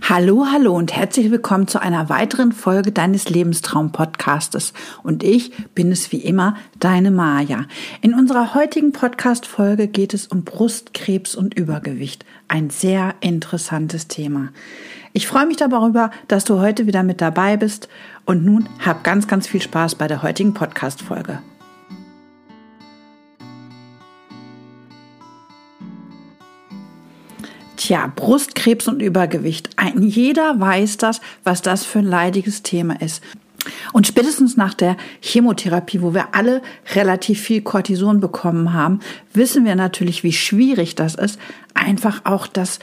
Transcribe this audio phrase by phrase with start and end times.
[0.00, 4.72] Hallo, hallo und herzlich willkommen zu einer weiteren Folge deines Lebenstraum-Podcastes.
[5.02, 7.66] Und ich bin es wie immer, deine Maja.
[8.00, 12.24] In unserer heutigen Podcast-Folge geht es um Brustkrebs und Übergewicht.
[12.48, 14.48] Ein sehr interessantes Thema.
[15.12, 17.88] Ich freue mich darüber, dass du heute wieder mit dabei bist.
[18.24, 21.40] Und nun hab ganz, ganz viel Spaß bei der heutigen Podcast-Folge.
[27.84, 29.70] Tja, Brustkrebs und Übergewicht.
[29.74, 33.24] Ein jeder weiß das, was das für ein leidiges Thema ist.
[33.92, 36.62] Und spätestens nach der Chemotherapie, wo wir alle
[36.94, 39.00] relativ viel Cortison bekommen haben,
[39.34, 41.40] wissen wir natürlich, wie schwierig das ist,
[41.74, 42.78] einfach auch das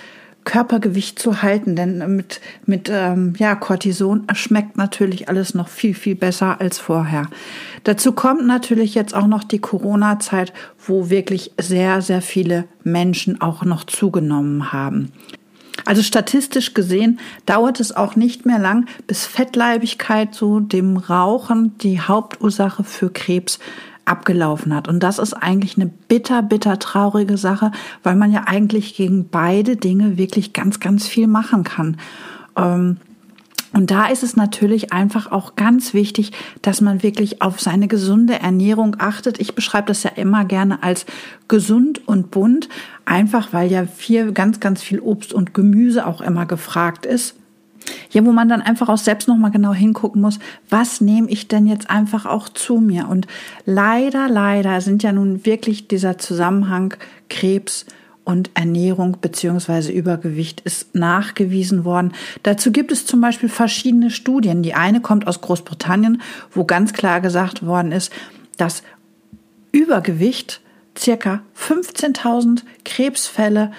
[0.49, 6.16] Körpergewicht zu halten, denn mit, mit ähm, ja, Cortison schmeckt natürlich alles noch viel, viel
[6.16, 7.27] besser als vorher.
[7.84, 10.52] Dazu kommt natürlich jetzt auch noch die Corona-Zeit,
[10.84, 15.12] wo wirklich sehr, sehr viele Menschen auch noch zugenommen haben.
[15.85, 22.02] Also statistisch gesehen dauert es auch nicht mehr lang, bis Fettleibigkeit, so dem Rauchen, die
[22.02, 23.59] Hauptursache für Krebs
[24.09, 24.88] abgelaufen hat.
[24.88, 27.71] Und das ist eigentlich eine bitter, bitter traurige Sache,
[28.03, 31.97] weil man ja eigentlich gegen beide Dinge wirklich ganz, ganz viel machen kann.
[32.57, 32.97] Ähm,
[33.71, 36.31] und da ist es natürlich einfach auch ganz wichtig,
[36.63, 39.39] dass man wirklich auf seine gesunde Ernährung achtet.
[39.39, 41.05] Ich beschreibe das ja immer gerne als
[41.47, 42.67] gesund und bunt,
[43.05, 47.35] einfach weil ja viel, ganz, ganz viel Obst und Gemüse auch immer gefragt ist.
[48.12, 51.68] Ja, wo man dann einfach auch selbst nochmal genau hingucken muss, was nehme ich denn
[51.68, 53.08] jetzt einfach auch zu mir?
[53.08, 53.28] Und
[53.66, 56.95] leider, leider sind ja nun wirklich dieser Zusammenhang
[57.30, 57.86] Krebs
[58.30, 62.14] und Ernährung beziehungsweise Übergewicht ist nachgewiesen worden.
[62.44, 64.62] Dazu gibt es zum Beispiel verschiedene Studien.
[64.62, 68.12] Die eine kommt aus Großbritannien, wo ganz klar gesagt worden ist,
[68.58, 68.84] dass
[69.72, 70.62] Übergewicht
[70.98, 73.72] circa 15.000 Krebsfälle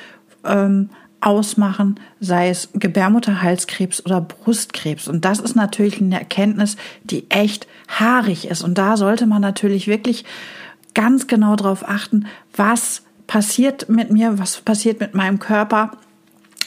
[0.45, 5.09] ähm, ausmachen, sei es Gebärmutterhalskrebs oder Brustkrebs.
[5.09, 8.63] Und das ist natürlich eine Erkenntnis, die echt haarig ist.
[8.63, 10.25] Und da sollte man natürlich wirklich
[10.95, 12.27] ganz genau darauf achten,
[12.57, 15.93] was passiert mit mir, was passiert mit meinem Körper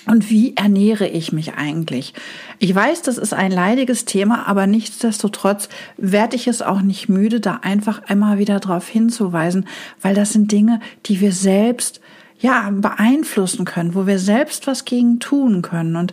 [0.05, 2.13] und wie ernähre ich mich eigentlich?
[2.59, 7.39] Ich weiß, das ist ein leidiges Thema, aber nichtsdestotrotz werde ich es auch nicht müde,
[7.39, 9.65] da einfach einmal wieder darauf hinzuweisen,
[10.01, 12.01] weil das sind Dinge, die wir selbst
[12.43, 15.95] ja, beeinflussen können, wo wir selbst was gegen tun können.
[15.95, 16.11] Und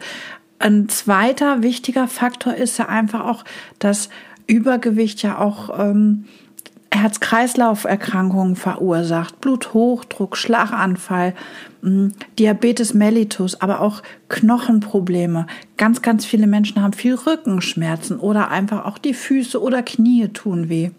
[0.61, 3.45] ein zweiter wichtiger Faktor ist ja einfach auch,
[3.81, 4.11] dass
[4.47, 6.27] Übergewicht ja auch ähm,
[6.93, 11.35] Herz-Kreislauf-Erkrankungen verursacht, Bluthochdruck, Schlaganfall,
[11.83, 15.49] hm, Diabetes mellitus, aber auch Knochenprobleme.
[15.79, 20.69] Ganz, ganz viele Menschen haben viel Rückenschmerzen oder einfach auch die Füße oder Knie tun
[20.69, 20.91] weh.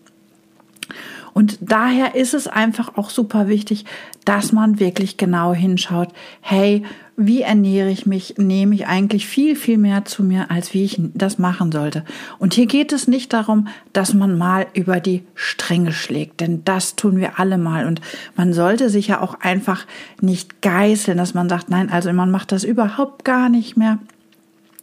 [1.34, 3.86] Und daher ist es einfach auch super wichtig,
[4.26, 6.10] dass man wirklich genau hinschaut,
[6.42, 6.84] hey,
[7.18, 11.00] wie ernähre ich mich, nehme ich eigentlich viel, viel mehr zu mir, als wie ich
[11.14, 12.04] das machen sollte.
[12.40, 16.96] Und hier geht es nicht darum, dass man mal über die Stränge schlägt, denn das
[16.96, 17.86] tun wir alle mal.
[17.86, 18.02] Und
[18.36, 19.86] man sollte sich ja auch einfach
[20.20, 24.00] nicht geißeln, dass man sagt, nein, also man macht das überhaupt gar nicht mehr.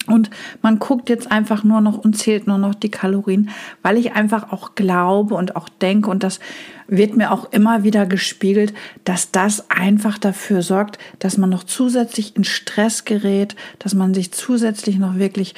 [0.08, 0.30] Und
[0.62, 3.50] man guckt jetzt einfach nur noch und zählt nur noch die Kalorien,
[3.82, 6.40] weil ich einfach auch glaube und auch denke, und das
[6.86, 8.72] wird mir auch immer wieder gespiegelt,
[9.04, 14.32] dass das einfach dafür sorgt, dass man noch zusätzlich in Stress gerät, dass man sich
[14.32, 15.54] zusätzlich noch wirklich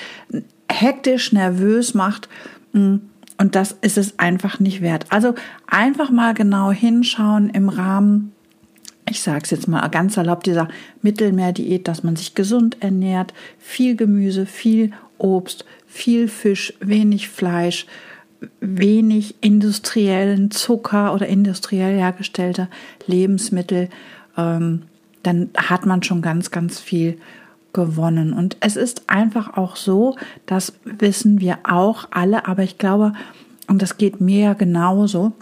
[0.70, 2.28] hektisch nervös macht.
[2.72, 3.00] Und
[3.36, 5.06] das ist es einfach nicht wert.
[5.08, 5.34] Also
[5.66, 8.32] einfach mal genau hinschauen im Rahmen
[9.10, 10.68] ich sage es jetzt mal ganz erlaubt, dieser
[11.02, 17.86] Mittelmeerdiät, dass man sich gesund ernährt, viel Gemüse, viel Obst, viel Fisch, wenig Fleisch,
[18.60, 22.68] wenig industriellen Zucker oder industriell hergestellte
[23.06, 23.88] Lebensmittel,
[24.36, 24.82] ähm,
[25.22, 27.18] dann hat man schon ganz, ganz viel
[27.72, 28.32] gewonnen.
[28.32, 30.16] Und es ist einfach auch so,
[30.46, 33.12] das wissen wir auch alle, aber ich glaube,
[33.68, 35.32] und das geht mir ja genauso,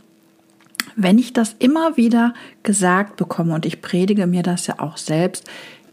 [1.00, 5.44] wenn ich das immer wieder gesagt bekomme, und ich predige mir das ja auch selbst,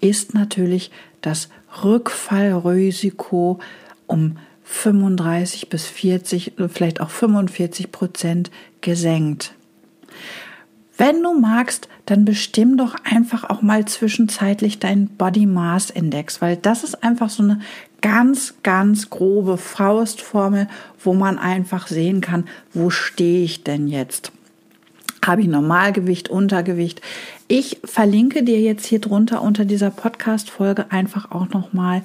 [0.01, 0.89] ist natürlich
[1.21, 1.49] das
[1.83, 3.59] Rückfallrisiko
[4.07, 8.49] um 35 bis 40, vielleicht auch 45 Prozent
[8.81, 9.53] gesenkt.
[10.97, 16.57] Wenn du magst, dann bestimm doch einfach auch mal zwischenzeitlich deinen Body Mass Index, weil
[16.57, 17.59] das ist einfach so eine
[18.01, 20.67] ganz, ganz grobe Faustformel,
[21.03, 24.31] wo man einfach sehen kann, wo stehe ich denn jetzt?
[25.25, 27.01] Habe ich Normalgewicht, Untergewicht?
[27.47, 32.03] Ich verlinke dir jetzt hier drunter unter dieser Podcast-Folge einfach auch nochmal,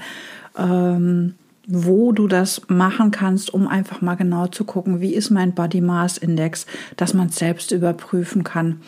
[0.56, 1.34] ähm,
[1.66, 5.82] wo du das machen kannst, um einfach mal genau zu gucken, wie ist mein Body
[5.82, 8.80] Mass Index, dass man es selbst überprüfen kann.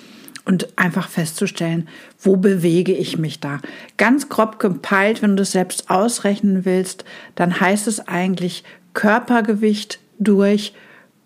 [0.44, 1.88] und einfach festzustellen,
[2.18, 3.60] wo bewege ich mich da.
[3.96, 7.04] Ganz grob gepeilt, wenn du das selbst ausrechnen willst,
[7.36, 10.74] dann heißt es eigentlich Körpergewicht durch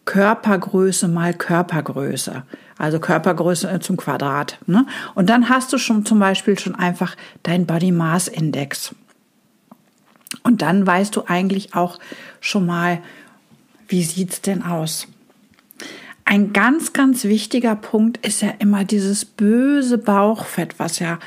[0.04, 2.44] Körpergröße mal Körpergröße.
[2.78, 4.58] Also Körpergröße zum Quadrat.
[4.66, 4.86] Ne?
[5.14, 8.94] Und dann hast du schon zum Beispiel schon einfach dein Body Mass Index.
[10.42, 11.98] Und dann weißt du eigentlich auch
[12.40, 13.00] schon mal,
[13.88, 15.06] wie sieht's denn aus?
[16.24, 21.18] Ein ganz, ganz wichtiger Punkt ist ja immer dieses böse Bauchfett, was ja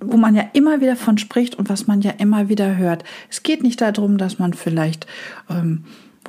[0.00, 3.04] wo man ja immer wieder von spricht und was man ja immer wieder hört.
[3.30, 5.06] Es geht nicht darum, dass man vielleicht
[5.48, 5.84] ähm,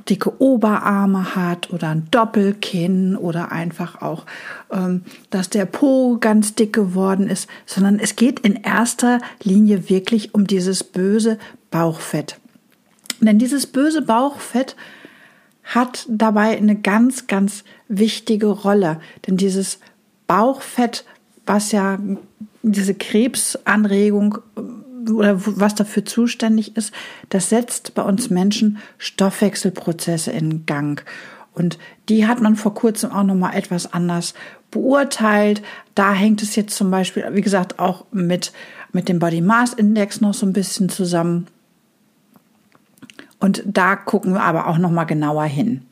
[0.10, 4.26] dicke Oberarme hat oder ein Doppelkinn oder einfach auch,
[4.72, 10.34] ähm, dass der Po ganz dick geworden ist, sondern es geht in erster Linie wirklich
[10.34, 11.38] um dieses böse
[11.72, 12.40] Bauchfett.
[13.20, 14.76] Denn dieses böse Bauchfett
[15.64, 19.00] hat dabei eine ganz, ganz wichtige Rolle.
[19.26, 19.80] Denn dieses
[20.28, 21.06] Bauchfett,
[21.46, 22.00] was ja
[22.64, 24.40] diese Krebsanregung
[25.10, 26.94] oder was dafür zuständig ist,
[27.30, 31.04] das setzt bei uns Menschen Stoffwechselprozesse in Gang.
[31.54, 34.36] Und die hat man vor kurzem auch noch mal etwas anders
[34.70, 35.64] beurteilt.
[35.96, 38.54] Da hängt es jetzt zum Beispiel, wie gesagt, auch mit,
[38.92, 41.48] mit dem Body Mass Index noch so ein bisschen zusammen.
[43.40, 45.84] Und da gucken wir aber auch noch mal genauer hin.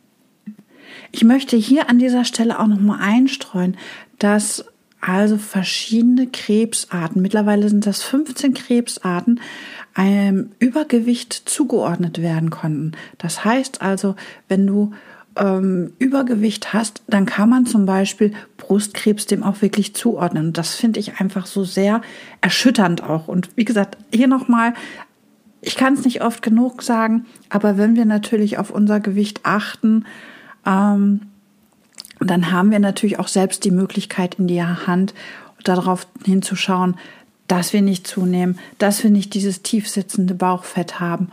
[1.12, 3.78] Ich möchte hier an dieser Stelle auch noch mal einstreuen,
[4.20, 4.66] dass
[5.08, 9.40] also verschiedene Krebsarten, mittlerweile sind das 15 Krebsarten,
[9.94, 12.94] einem Übergewicht zugeordnet werden konnten.
[13.18, 14.16] Das heißt also,
[14.48, 14.92] wenn du
[15.38, 20.54] ähm, Übergewicht hast, dann kann man zum Beispiel Brustkrebs dem auch wirklich zuordnen.
[20.54, 22.02] Das finde ich einfach so sehr
[22.42, 23.28] erschütternd auch.
[23.28, 24.74] Und wie gesagt, hier nochmal
[25.66, 30.06] ich kann es nicht oft genug sagen, aber wenn wir natürlich auf unser Gewicht achten,
[30.64, 31.22] ähm,
[32.30, 35.14] dann haben wir natürlich auch selbst die Möglichkeit in die Hand,
[35.64, 36.96] darauf hinzuschauen,
[37.48, 41.30] dass wir nicht zunehmen, dass wir nicht dieses tiefsitzende Bauchfett haben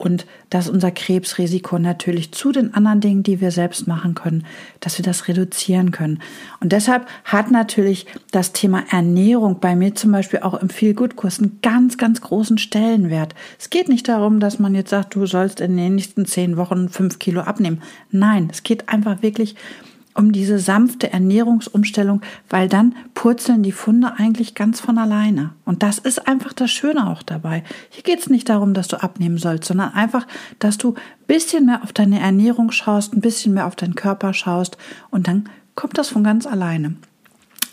[0.00, 4.46] und dass unser Krebsrisiko natürlich zu den anderen Dingen, die wir selbst machen können,
[4.80, 6.22] dass wir das reduzieren können.
[6.60, 11.16] Und deshalb hat natürlich das Thema Ernährung bei mir zum Beispiel auch im Feel Good
[11.16, 13.34] Kurs einen ganz, ganz großen Stellenwert.
[13.58, 16.88] Es geht nicht darum, dass man jetzt sagt, du sollst in den nächsten zehn Wochen
[16.88, 17.82] fünf Kilo abnehmen.
[18.10, 19.89] Nein, es geht einfach wirklich um
[20.32, 25.50] diese sanfte Ernährungsumstellung, weil dann purzeln die Funde eigentlich ganz von alleine.
[25.64, 27.62] Und das ist einfach das Schöne auch dabei.
[27.90, 30.26] Hier geht es nicht darum, dass du abnehmen sollst, sondern einfach,
[30.58, 34.34] dass du ein bisschen mehr auf deine Ernährung schaust, ein bisschen mehr auf deinen Körper
[34.34, 34.76] schaust
[35.10, 36.96] und dann kommt das von ganz alleine.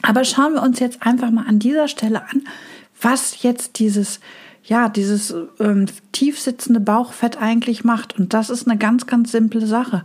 [0.04, 2.44] Aber schauen wir uns jetzt einfach mal an dieser Stelle an,
[3.02, 4.20] was jetzt dieses
[4.64, 8.20] ja, dieses ähm, tiefsitzende Bauchfett eigentlich macht.
[8.20, 10.04] Und das ist eine ganz, ganz simple Sache.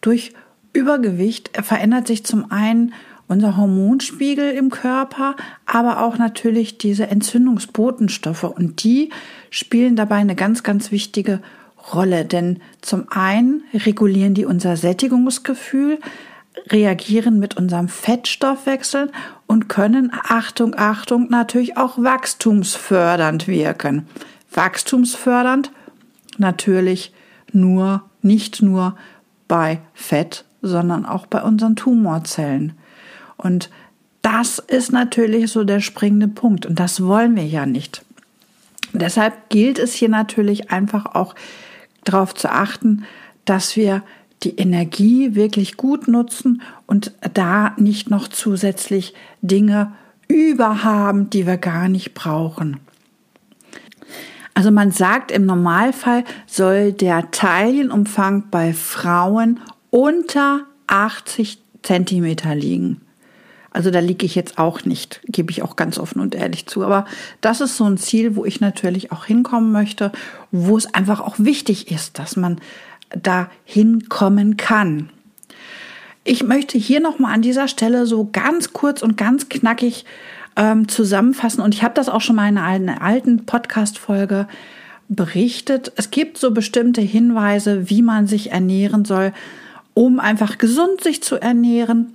[0.00, 0.32] Durch
[0.78, 2.94] Übergewicht verändert sich zum einen
[3.26, 5.34] unser Hormonspiegel im Körper,
[5.66, 8.44] aber auch natürlich diese Entzündungsbotenstoffe.
[8.44, 9.10] Und die
[9.50, 11.40] spielen dabei eine ganz, ganz wichtige
[11.92, 12.24] Rolle.
[12.24, 15.98] Denn zum einen regulieren die unser Sättigungsgefühl,
[16.68, 19.10] reagieren mit unserem Fettstoffwechsel
[19.48, 24.06] und können, Achtung, Achtung, natürlich auch wachstumsfördernd wirken.
[24.52, 25.72] Wachstumsfördernd
[26.38, 27.12] natürlich
[27.52, 28.96] nur, nicht nur
[29.48, 32.72] bei Fett, sondern auch bei unseren Tumorzellen.
[33.36, 33.70] Und
[34.22, 38.04] das ist natürlich so der springende Punkt und das wollen wir ja nicht.
[38.92, 41.34] Deshalb gilt es hier natürlich einfach auch
[42.04, 43.04] darauf zu achten,
[43.44, 44.02] dass wir
[44.42, 49.92] die Energie wirklich gut nutzen und da nicht noch zusätzlich Dinge
[50.28, 52.78] überhaben, die wir gar nicht brauchen.
[54.54, 63.00] Also man sagt, im Normalfall soll der Teilchenumfang bei Frauen unter 80 Zentimeter liegen.
[63.70, 66.82] Also da liege ich jetzt auch nicht, gebe ich auch ganz offen und ehrlich zu.
[66.84, 67.04] Aber
[67.40, 70.10] das ist so ein Ziel, wo ich natürlich auch hinkommen möchte,
[70.50, 72.60] wo es einfach auch wichtig ist, dass man
[73.10, 75.10] da hinkommen kann.
[76.24, 80.04] Ich möchte hier nochmal an dieser Stelle so ganz kurz und ganz knackig
[80.56, 81.62] ähm, zusammenfassen.
[81.62, 84.48] Und ich habe das auch schon mal in einer alten Podcast-Folge
[85.08, 85.92] berichtet.
[85.96, 89.32] Es gibt so bestimmte Hinweise, wie man sich ernähren soll
[89.98, 92.14] um einfach gesund sich zu ernähren,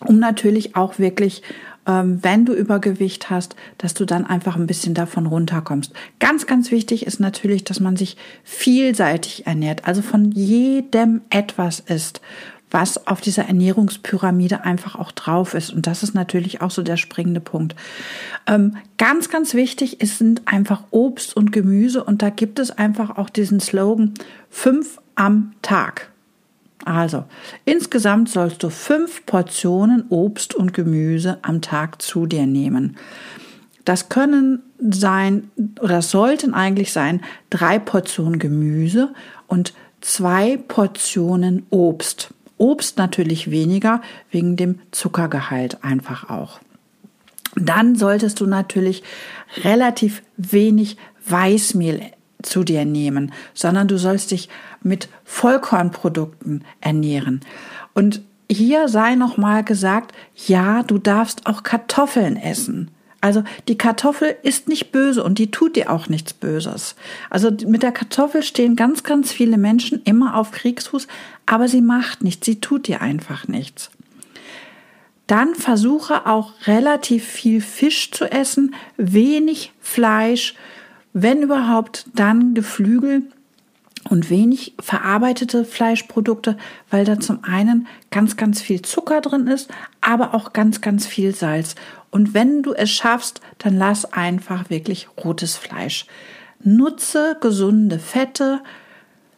[0.00, 1.42] um natürlich auch wirklich,
[1.86, 5.92] ähm, wenn du Übergewicht hast, dass du dann einfach ein bisschen davon runterkommst.
[6.20, 12.22] Ganz, ganz wichtig ist natürlich, dass man sich vielseitig ernährt, also von jedem etwas isst
[12.70, 15.72] was auf dieser Ernährungspyramide einfach auch drauf ist.
[15.72, 17.76] Und das ist natürlich auch so der springende Punkt.
[18.48, 22.02] Ähm, ganz, ganz wichtig ist, sind einfach Obst und Gemüse.
[22.02, 24.14] Und da gibt es einfach auch diesen Slogan,
[24.50, 26.10] fünf am Tag.
[26.84, 27.24] Also,
[27.64, 32.96] insgesamt sollst du fünf Portionen Obst und Gemüse am Tag zu dir nehmen.
[33.84, 39.14] Das können sein, oder sollten eigentlich sein, drei Portionen Gemüse
[39.46, 42.34] und zwei Portionen Obst.
[42.58, 46.60] Obst natürlich weniger, wegen dem Zuckergehalt einfach auch.
[47.54, 49.02] Dann solltest du natürlich
[49.64, 50.96] relativ wenig
[51.28, 52.00] Weißmehl
[52.46, 54.48] zu dir nehmen, sondern du sollst dich
[54.82, 57.40] mit Vollkornprodukten ernähren.
[57.94, 60.14] Und hier sei nochmal gesagt,
[60.46, 62.90] ja, du darfst auch Kartoffeln essen.
[63.20, 66.94] Also die Kartoffel ist nicht böse und die tut dir auch nichts Böses.
[67.28, 71.08] Also mit der Kartoffel stehen ganz, ganz viele Menschen immer auf Kriegsfuß,
[71.44, 73.90] aber sie macht nichts, sie tut dir einfach nichts.
[75.26, 80.54] Dann versuche auch relativ viel Fisch zu essen, wenig Fleisch,
[81.18, 83.22] wenn überhaupt dann Geflügel
[84.10, 86.58] und wenig verarbeitete Fleischprodukte,
[86.90, 89.70] weil da zum einen ganz, ganz viel Zucker drin ist,
[90.02, 91.74] aber auch ganz, ganz viel Salz.
[92.10, 96.04] Und wenn du es schaffst, dann lass einfach wirklich rotes Fleisch.
[96.62, 98.60] Nutze gesunde Fette,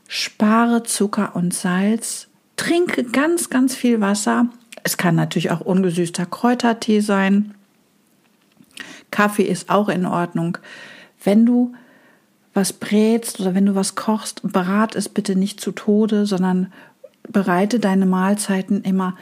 [0.08, 4.48] spare Zucker und Salz, trinke ganz, ganz viel Wasser.
[4.82, 7.54] Es kann natürlich auch ungesüßter Kräutertee sein.
[9.12, 10.58] Kaffee ist auch in Ordnung.
[11.22, 11.72] Wenn du
[12.54, 16.72] was brätst oder wenn du was kochst, brat es bitte nicht zu Tode, sondern
[17.28, 19.16] bereite deine Mahlzeiten immer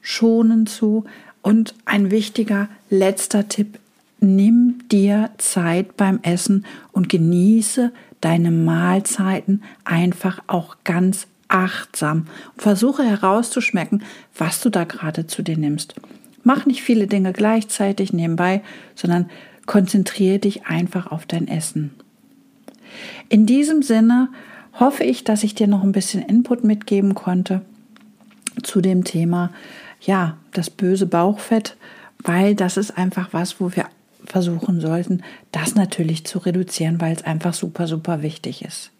[0.00, 1.04] schonend zu.
[1.42, 3.78] Und ein wichtiger letzter Tipp,
[4.20, 12.26] nimm dir Zeit beim Essen und genieße deine Mahlzeiten einfach auch ganz achtsam.
[12.56, 14.04] Versuche herauszuschmecken,
[14.36, 15.94] was du da gerade zu dir nimmst.
[16.44, 18.62] Mach nicht viele Dinge gleichzeitig nebenbei,
[18.94, 19.28] sondern
[19.66, 21.92] konzentriere dich einfach auf dein Essen.
[23.28, 24.28] In diesem Sinne
[24.78, 27.62] hoffe ich, dass ich dir noch ein bisschen Input mitgeben konnte
[28.62, 29.50] zu dem Thema,
[30.00, 31.76] ja, das böse Bauchfett,
[32.22, 33.86] weil das ist einfach was, wo wir
[34.24, 38.91] versuchen sollten, das natürlich zu reduzieren, weil es einfach super, super wichtig ist.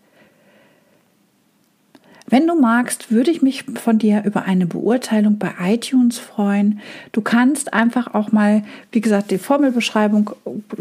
[2.33, 6.81] Wenn du magst, würde ich mich von dir über eine Beurteilung bei iTunes freuen.
[7.13, 10.31] Du kannst einfach auch mal, wie gesagt, die Formelbeschreibung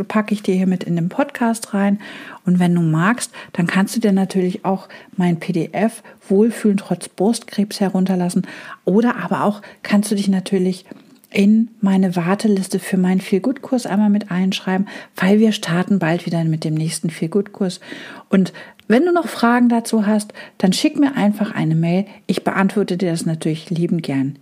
[0.07, 1.99] packe ich dir hier mit in den Podcast rein.
[2.45, 7.81] Und wenn du magst, dann kannst du dir natürlich auch mein PDF Wohlfühlen trotz Brustkrebs
[7.81, 8.47] herunterlassen.
[8.85, 10.85] Oder aber auch kannst du dich natürlich
[11.31, 16.65] in meine Warteliste für meinen Feel-Good-Kurs einmal mit einschreiben, weil wir starten bald wieder mit
[16.65, 17.79] dem nächsten Feel-Good-Kurs.
[18.27, 18.51] Und
[18.87, 22.05] wenn du noch Fragen dazu hast, dann schick mir einfach eine Mail.
[22.27, 24.37] Ich beantworte dir das natürlich liebend gern.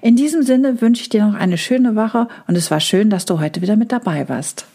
[0.00, 3.24] In diesem Sinne wünsche ich dir noch eine schöne Woche und es war schön, dass
[3.24, 4.66] du heute wieder mit dabei warst.